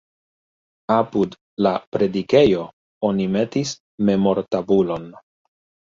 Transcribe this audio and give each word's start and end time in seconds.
Apud 0.95 1.35
la 1.67 1.75
predikejo 1.97 2.65
oni 3.13 3.31
metis 3.39 3.79
memortabulon. 4.11 5.11